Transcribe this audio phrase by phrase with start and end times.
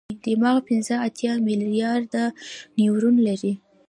[0.25, 2.23] دماغ پنځه اتیا ملیارده
[2.77, 3.53] نیورون لري.